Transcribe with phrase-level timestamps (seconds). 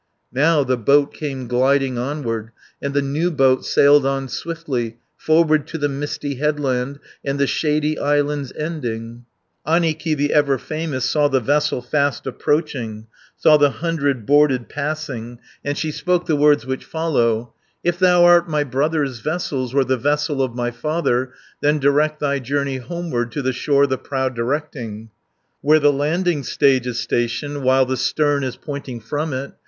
[0.33, 2.49] Now the boat came gliding onward,
[2.81, 7.45] And the new boat sailed on swiftly 80 Forward to the misty headland, And the
[7.45, 9.25] shady island's ending.
[9.63, 13.05] Annikki, the ever famous, Saw the vessel fast approaching,
[13.37, 18.49] Saw the hundred boarded passing, And she spoke the words which follow: "If thou art
[18.49, 21.31] my brother's vessels Or the vessel of my father,
[21.61, 25.09] Then direct thy journey homeward, To the shore the prow directing, 90
[25.61, 29.51] Where the landing stage is stationed, While the stern is pointing from it.